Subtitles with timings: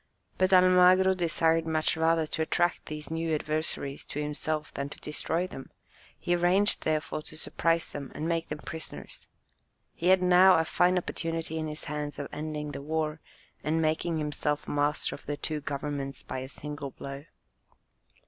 [0.39, 5.45] But Almagro desired much rather to attract these new adversaries to himself than to destroy
[5.45, 5.69] them;
[6.17, 9.27] he arranged therefore, to surprise them and make them prisoners.
[9.93, 13.19] He had now a fine opportunity in his hands of ending the war,
[13.63, 17.25] and making himself master of the two governments by a single blow.